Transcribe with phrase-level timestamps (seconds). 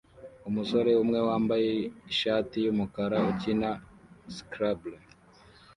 [0.49, 1.71] Umusore umwe wambaye
[2.11, 3.69] ishati yumukara ukina
[4.35, 4.99] Scrabble